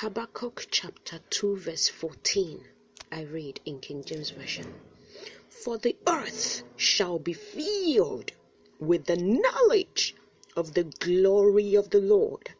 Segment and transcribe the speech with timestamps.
[0.00, 2.64] Habakkuk chapter 2, verse 14.
[3.10, 4.72] I read in King James Version.
[5.48, 8.30] For the earth shall be filled
[8.78, 10.14] with the knowledge
[10.54, 12.54] of the glory of the Lord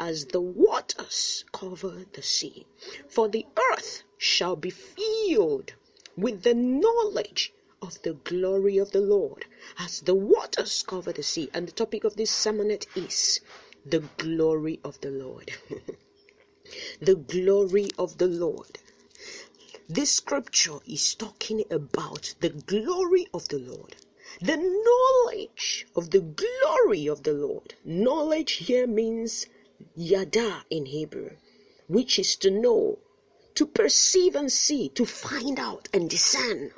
[0.00, 2.66] as the waters cover the sea.
[3.08, 5.74] For the earth shall be filled
[6.16, 9.44] with the knowledge of the glory of the Lord
[9.78, 11.50] as the waters cover the sea.
[11.54, 13.38] And the topic of this sermonette is
[13.86, 15.52] the glory of the Lord.
[17.00, 18.78] the glory of the Lord.
[19.88, 23.96] This scripture is talking about the glory of the Lord.
[24.40, 27.74] The knowledge of the glory of the Lord.
[27.84, 29.46] Knowledge here means
[29.96, 31.30] yada in Hebrew,
[31.88, 33.00] which is to know,
[33.56, 36.72] to perceive and see, to find out and discern.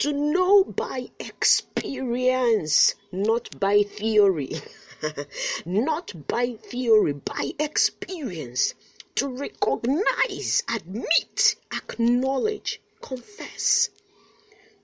[0.00, 4.60] To know by experience, not by theory.
[5.66, 8.74] not by theory, by experience.
[9.16, 13.90] To recognize, admit, acknowledge, confess.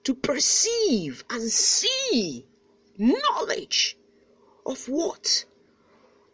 [0.05, 2.47] To perceive and see
[2.97, 3.97] knowledge
[4.65, 5.45] of what?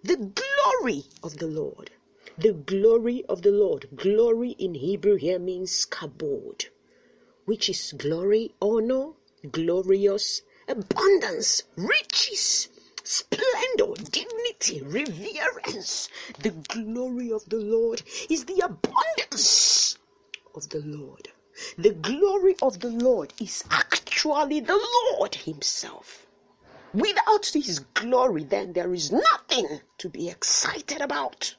[0.02, 1.90] The glory of the Lord.
[2.38, 3.88] The glory of the Lord.
[3.96, 6.66] Glory in Hebrew here means kabod,
[7.44, 9.12] which is glory, honor,
[9.50, 12.68] glorious, abundance, riches,
[13.06, 16.08] splendor, dignity, reverence.
[16.40, 19.96] The glory of the Lord is the abundance
[20.54, 21.28] of the Lord.
[21.78, 24.80] The glory of the Lord is actually the
[25.12, 26.26] Lord Himself.
[26.92, 31.54] Without His glory, then there is nothing to be excited about.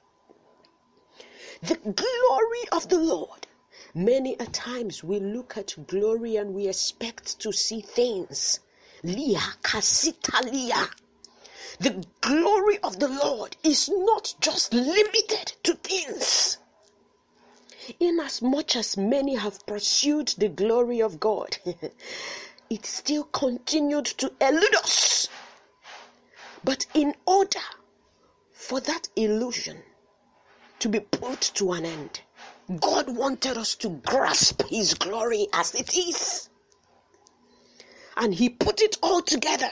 [1.62, 3.48] The glory of the Lord.
[3.96, 8.60] Many a times we look at glory and we expect to see things.
[9.04, 10.90] Lia kasita lia.
[11.80, 16.58] The glory of the Lord is not just limited to things.
[18.00, 21.58] Inasmuch as many have pursued the glory of God,
[22.70, 25.28] it still continued to elude us.
[26.64, 27.62] But in order
[28.52, 29.84] for that illusion
[30.80, 32.22] to be put to an end,
[32.80, 36.50] God wanted us to grasp His glory as it is.
[38.18, 39.72] And He put it all together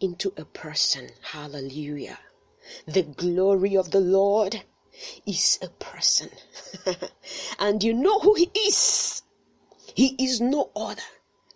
[0.00, 1.10] into a person.
[1.20, 2.18] Hallelujah.
[2.86, 4.62] The glory of the Lord
[5.26, 6.30] is a person.
[7.58, 9.22] and you know who He is.
[9.94, 11.02] He is no other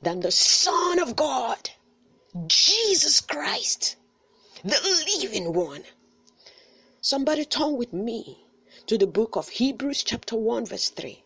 [0.01, 1.71] than the Son of God,
[2.47, 3.97] Jesus Christ,
[4.65, 4.81] the
[5.21, 5.85] living one.
[7.01, 8.47] Somebody turn with me
[8.87, 11.23] to the book of Hebrews, chapter 1, verse 3.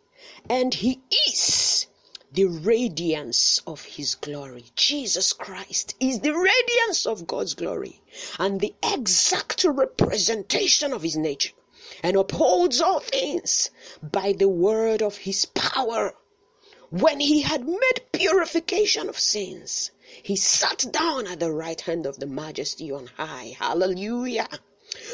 [0.50, 1.42] And He is
[2.36, 4.66] the radiance of His glory.
[4.76, 8.02] Jesus Christ is the radiance of God's glory
[8.38, 11.54] and the exact representation of His nature
[12.02, 13.70] and upholds all things
[14.02, 16.14] by the word of His power.
[16.90, 19.90] When he had made purification of sins,
[20.22, 23.56] he sat down at the right hand of the majesty on high.
[23.58, 24.48] Hallelujah.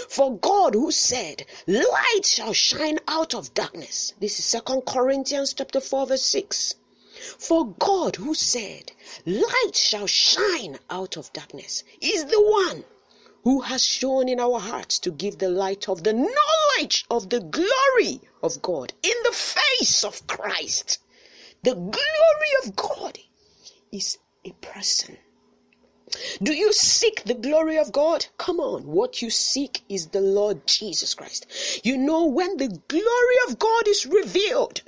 [0.08, 4.12] For God who said, Light shall shine out of darkness.
[4.18, 6.74] This is Second Corinthians chapter 4, verse 6.
[7.38, 8.92] For God who said,
[9.24, 12.84] Light shall shine out of darkness is the one
[13.44, 17.40] who has shown in our hearts to give the light of the knowledge of the
[17.40, 20.98] glory of God in the face of Christ.
[21.62, 23.18] The glory of God
[23.92, 25.16] is a person.
[26.42, 28.26] Do you seek the glory of God?
[28.36, 28.86] Come on.
[28.86, 31.46] What you seek is the Lord Jesus Christ.
[31.84, 34.82] You know, when the glory of God is revealed,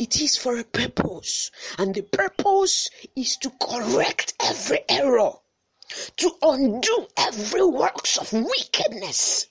[0.00, 1.50] it is for a purpose.
[1.78, 5.32] And the purpose is to correct every error,
[6.16, 9.46] to undo every works of wickedness,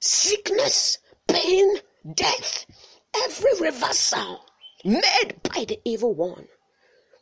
[0.00, 0.98] sickness,
[1.28, 1.76] pain,
[2.14, 2.66] death,
[3.24, 4.44] every reversal
[4.84, 6.48] made by the evil one.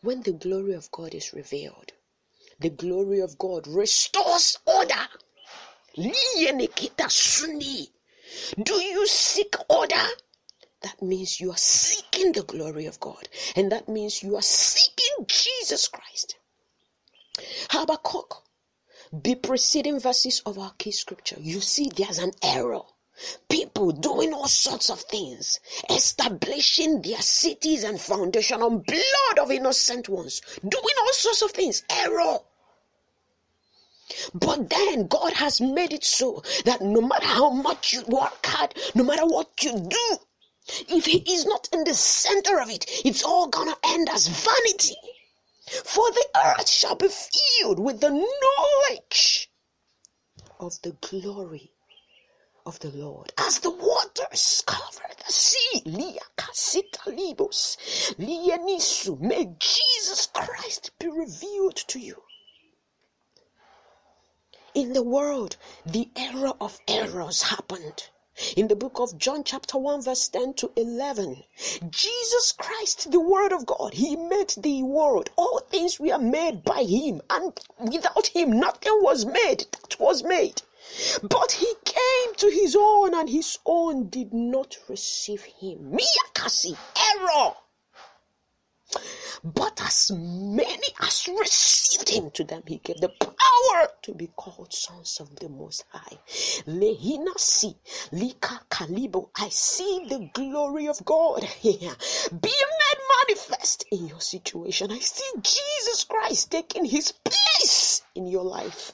[0.00, 1.92] When the glory of God is revealed,
[2.58, 5.08] the glory of God restores order.
[8.62, 10.06] Do you seek order?
[10.84, 15.26] That means you are seeking the glory of God, and that means you are seeking
[15.26, 16.36] Jesus Christ.
[17.70, 18.44] Habakkuk,
[19.10, 22.82] the preceding verses of our key scripture, you see there's an error
[23.48, 25.58] people doing all sorts of things,
[25.88, 31.82] establishing their cities and foundation on blood of innocent ones, doing all sorts of things,
[31.88, 32.40] error.
[34.34, 38.74] But then God has made it so that no matter how much you work hard,
[38.94, 40.18] no matter what you do,
[40.66, 44.96] if He is not in the center of it, it's all gonna end as vanity.
[45.84, 49.50] For the earth shall be filled with the knowledge
[50.60, 51.72] of the glory
[52.66, 53.32] of the Lord.
[53.36, 57.76] As the waters cover the sea, Lia Casita Libos,
[58.18, 62.22] Lianisu, may Jesus Christ be revealed to you.
[64.74, 65.56] In the world,
[65.86, 68.08] the era of errors happened.
[68.56, 71.44] In the book of John, chapter 1, verse 10 to 11,
[71.88, 75.30] Jesus Christ, the Word of God, He made the world.
[75.36, 80.62] All things were made by Him, and without Him, nothing was made that was made.
[81.22, 85.96] But He came to His own, and His own did not receive Him.
[85.96, 87.54] Miyakasi, error.
[89.44, 93.08] But as many as received him to them, he gave the
[93.44, 96.18] power to be called sons of the Most High.
[96.66, 97.76] Lehina si
[98.12, 99.30] lika kalibo.
[99.36, 101.96] I see the glory of God here
[102.30, 104.90] being made manifest in your situation.
[104.92, 108.92] I see Jesus Christ taking his place in your life.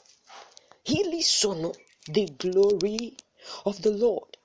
[0.85, 1.73] Hili sono
[2.09, 3.17] the glory
[3.67, 4.37] of the Lord.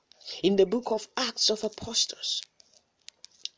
[0.42, 2.42] In the book of Acts of Apostles,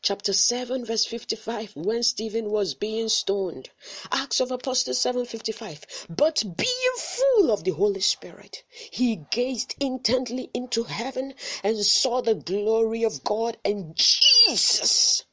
[0.01, 3.69] chapter 7 verse 55 when stephen was being stoned.
[4.11, 10.83] Acts of apostles 7:55 but being full of the holy spirit he gazed intently into
[10.83, 13.99] heaven and saw the glory of god and
[14.47, 15.25] jesus.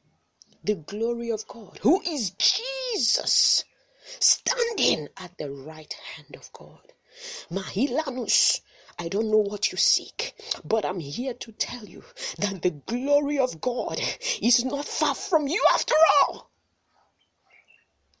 [0.63, 3.63] The glory of god who is jesus
[4.19, 6.93] standing at the right hand of god.
[7.49, 8.61] Mahilanus
[8.99, 10.33] I don't know what you seek,
[10.65, 12.03] but I'm here to tell you
[12.39, 13.99] that the glory of God
[14.41, 16.51] is not far from you after all.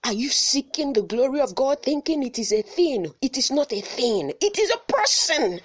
[0.05, 3.13] Are you seeking the glory of God thinking it is a thing?
[3.21, 5.61] It is not a thing, it is a person.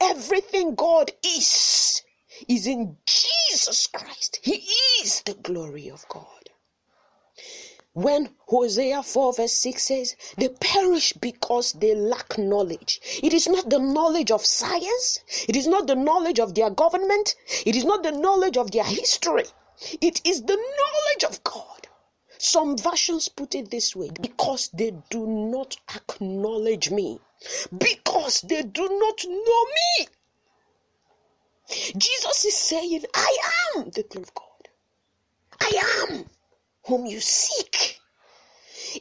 [0.00, 2.02] Everything God is,
[2.48, 4.40] is in Jesus Christ.
[4.42, 4.64] He
[5.02, 6.47] is the glory of God.
[7.98, 13.00] When Hosea 4 verse 6 says, they perish because they lack knowledge.
[13.24, 15.18] It is not the knowledge of science.
[15.48, 17.34] It is not the knowledge of their government.
[17.66, 19.46] It is not the knowledge of their history.
[20.00, 21.88] It is the knowledge of God.
[22.38, 27.18] Some versions put it this way because they do not acknowledge me,
[27.76, 30.06] because they do not know me.
[31.96, 33.38] Jesus is saying, I
[33.74, 34.68] am the glory of God.
[35.60, 36.26] I am
[36.88, 38.00] whom you seek.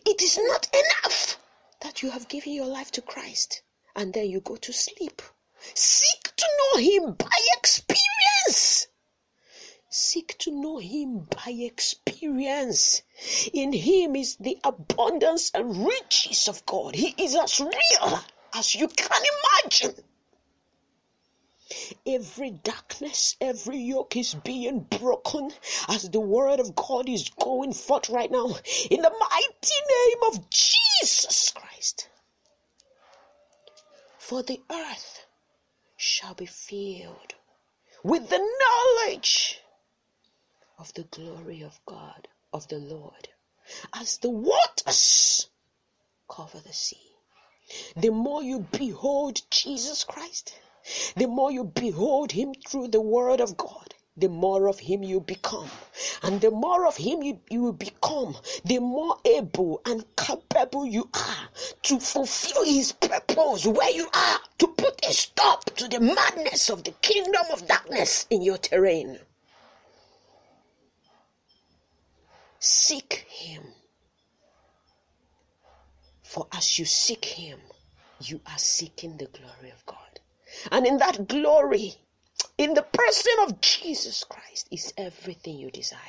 [0.05, 1.39] It is not enough
[1.81, 3.61] that you have given your life to Christ
[3.95, 5.21] and then you go to sleep.
[5.73, 8.87] Seek to know Him by experience.
[9.89, 13.03] Seek to know Him by experience.
[13.53, 16.93] In Him is the abundance and riches of God.
[16.93, 18.19] He is as real
[18.53, 19.21] as you can
[19.63, 20.03] imagine.
[22.05, 25.51] Every darkness, every yoke is being broken
[25.89, 28.55] as the word of God is going forth right now
[28.89, 32.09] in the mighty name of Jesus Christ.
[34.17, 35.25] For the earth
[35.97, 37.33] shall be filled
[38.03, 39.61] with the knowledge
[40.77, 43.29] of the glory of God, of the Lord,
[43.93, 45.47] as the waters
[46.29, 47.15] cover the sea.
[47.95, 50.53] The more you behold Jesus Christ,
[51.15, 55.19] the more you behold Him through the Word of God, the more of Him you
[55.19, 55.69] become.
[56.23, 58.35] And the more of Him you, you become,
[58.65, 61.49] the more able and capable you are
[61.83, 66.83] to fulfill His purpose where you are, to put a stop to the madness of
[66.83, 69.19] the kingdom of darkness in your terrain.
[72.59, 73.63] Seek Him.
[76.23, 77.59] For as you seek Him,
[78.19, 80.06] you are seeking the glory of God.
[80.71, 81.95] And in that glory,
[82.57, 85.99] in the person of Jesus Christ, is everything you desire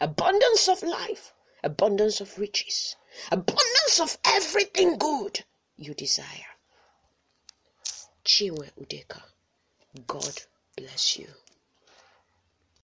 [0.00, 2.96] abundance of life, abundance of riches,
[3.30, 5.44] abundance of everything good
[5.76, 6.52] you desire.
[8.24, 9.22] Chinwe Udeka,
[10.06, 10.42] God
[10.76, 11.28] bless you.